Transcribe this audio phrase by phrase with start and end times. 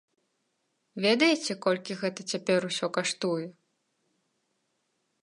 [1.05, 3.45] Ведаеце, колькі гэта цяпер усё каштуе?